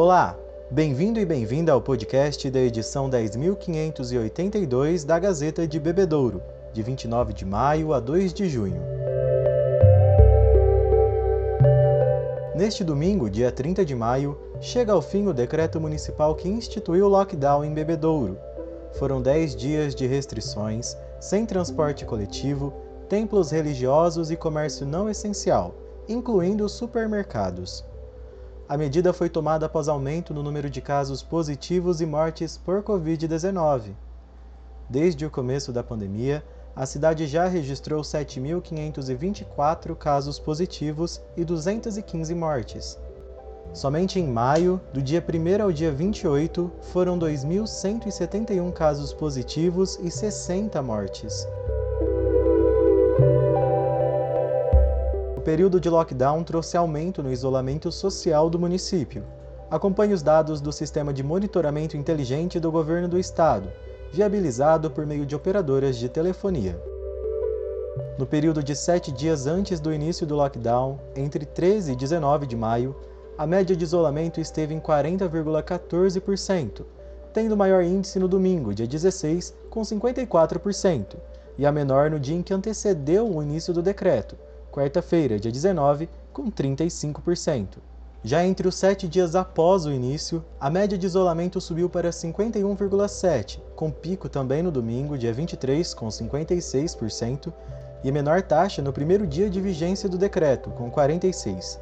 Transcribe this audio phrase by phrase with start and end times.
[0.00, 0.38] Olá,
[0.70, 6.40] bem-vindo e bem-vinda ao podcast da edição 10.582 da Gazeta de Bebedouro,
[6.72, 8.80] de 29 de maio a 2 de junho.
[12.54, 17.08] Neste domingo, dia 30 de maio, chega ao fim o decreto municipal que instituiu o
[17.08, 18.38] lockdown em Bebedouro.
[18.92, 22.72] Foram 10 dias de restrições, sem transporte coletivo,
[23.08, 25.74] templos religiosos e comércio não essencial,
[26.08, 27.84] incluindo supermercados.
[28.68, 33.92] A medida foi tomada após aumento no número de casos positivos e mortes por Covid-19.
[34.90, 36.44] Desde o começo da pandemia,
[36.76, 42.98] a cidade já registrou 7.524 casos positivos e 215 mortes.
[43.72, 50.82] Somente em maio, do dia 1 ao dia 28, foram 2.171 casos positivos e 60
[50.82, 51.48] mortes.
[55.48, 59.24] Período de lockdown trouxe aumento no isolamento social do município.
[59.70, 63.72] Acompanhe os dados do Sistema de Monitoramento Inteligente do Governo do Estado,
[64.12, 66.78] viabilizado por meio de operadoras de telefonia.
[68.18, 72.54] No período de sete dias antes do início do lockdown, entre 13 e 19 de
[72.54, 72.94] maio,
[73.38, 76.84] a média de isolamento esteve em 40,14%,
[77.32, 81.16] tendo maior índice no domingo, dia 16, com 54%,
[81.56, 84.36] e a menor no dia em que antecedeu o início do decreto,
[84.78, 87.78] quarta-feira, dia 19, com 35%.
[88.22, 93.58] Já entre os sete dias após o início, a média de isolamento subiu para 51,7%,
[93.74, 97.52] com pico também no domingo, dia 23, com 56%,
[98.04, 101.80] e menor taxa no primeiro dia de vigência do decreto, com 46%.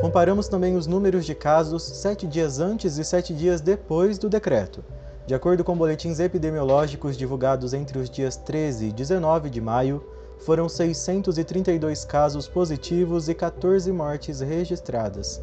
[0.00, 4.84] Comparamos também os números de casos sete dias antes e sete dias depois do decreto.
[5.28, 10.02] De acordo com boletins epidemiológicos divulgados entre os dias 13 e 19 de maio,
[10.38, 15.38] foram 632 casos positivos e 14 mortes registradas.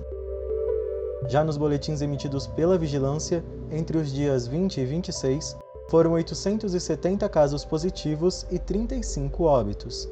[1.27, 5.55] Já nos boletins emitidos pela vigilância, entre os dias 20 e 26,
[5.87, 10.09] foram 870 casos positivos e 35 óbitos.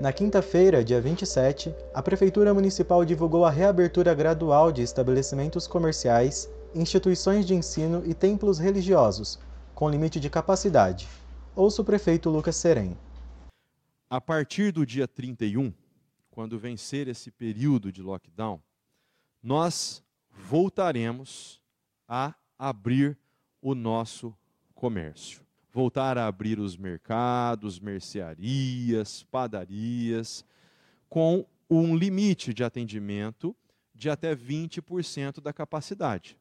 [0.00, 7.46] Na quinta-feira, dia 27, a Prefeitura Municipal divulgou a reabertura gradual de estabelecimentos comerciais instituições
[7.46, 9.38] de ensino e templos religiosos,
[9.74, 11.08] com limite de capacidade.
[11.54, 12.96] Ouça o prefeito Lucas Serem.
[14.08, 15.72] A partir do dia 31,
[16.30, 18.60] quando vencer esse período de lockdown,
[19.42, 21.60] nós voltaremos
[22.08, 23.16] a abrir
[23.60, 24.34] o nosso
[24.74, 25.42] comércio.
[25.72, 30.44] Voltar a abrir os mercados, mercearias, padarias,
[31.08, 33.54] com um limite de atendimento
[33.94, 36.36] de até 20% da capacidade.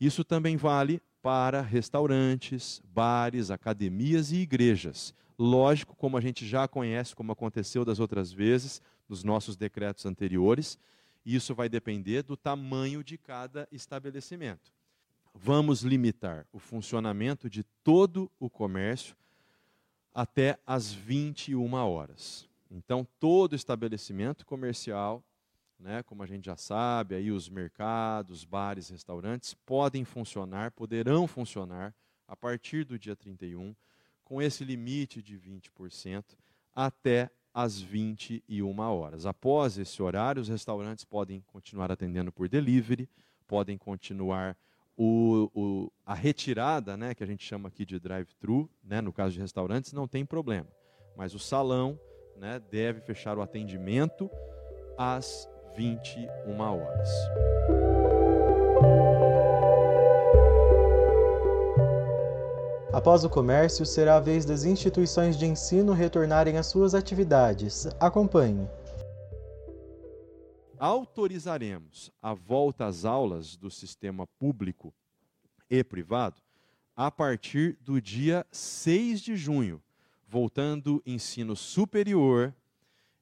[0.00, 5.14] Isso também vale para restaurantes, bares, academias e igrejas.
[5.38, 10.78] Lógico, como a gente já conhece, como aconteceu das outras vezes, nos nossos decretos anteriores,
[11.24, 14.72] isso vai depender do tamanho de cada estabelecimento.
[15.34, 19.16] Vamos limitar o funcionamento de todo o comércio
[20.14, 22.48] até às 21 horas.
[22.70, 25.24] Então, todo estabelecimento comercial
[25.84, 31.94] né, como a gente já sabe, aí os mercados, bares, restaurantes podem funcionar, poderão funcionar
[32.26, 33.76] a partir do dia 31,
[34.24, 36.24] com esse limite de 20%
[36.74, 39.26] até às 21 horas.
[39.26, 43.06] Após esse horário, os restaurantes podem continuar atendendo por delivery,
[43.46, 44.56] podem continuar
[44.96, 49.34] o, o, a retirada, né, que a gente chama aqui de drive-thru, né, no caso
[49.34, 50.68] de restaurantes, não tem problema.
[51.14, 52.00] Mas o salão
[52.38, 54.30] né, deve fechar o atendimento
[54.96, 55.46] às
[55.76, 57.08] 21 horas.
[62.92, 67.86] Após o comércio, será a vez das instituições de ensino retornarem às suas atividades.
[67.98, 68.68] Acompanhe.
[70.78, 74.94] Autorizaremos a volta às aulas do sistema público
[75.68, 76.40] e privado
[76.96, 79.82] a partir do dia 6 de junho,
[80.28, 82.54] voltando ensino superior,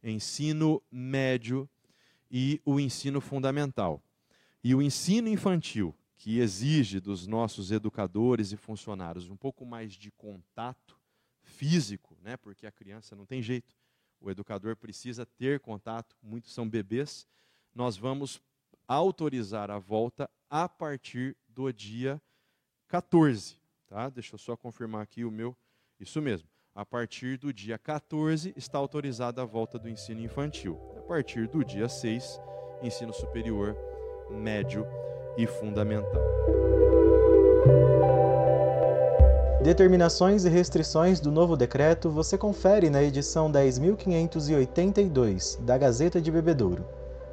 [0.03, 1.67] ensino médio
[2.33, 4.03] e o ensino fundamental.
[4.65, 10.11] E o ensino infantil, que exige dos nossos educadores e funcionários um pouco mais de
[10.13, 10.99] contato
[11.43, 13.77] físico, né, porque a criança não tem jeito,
[14.19, 17.27] o educador precisa ter contato, muitos são bebês,
[17.75, 18.41] nós vamos
[18.87, 22.23] autorizar a volta a partir do dia
[22.89, 23.57] 14.
[23.87, 24.09] Tá?
[24.09, 25.57] Deixa eu só confirmar aqui o meu.
[25.99, 26.49] Isso mesmo.
[26.75, 30.81] A partir do dia 14 está autorizada a volta do ensino infantil.
[30.97, 32.41] A partir do dia 6,
[32.83, 33.77] ensino superior,
[34.31, 34.87] médio
[35.37, 36.23] e fundamental.
[39.63, 46.87] Determinações e restrições do novo decreto você confere na edição 10.582 da Gazeta de Bebedouro.